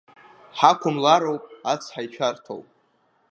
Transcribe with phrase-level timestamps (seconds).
[0.57, 1.43] Ҳақәымлароуп
[1.73, 2.61] ацҳа ишәарҭоу.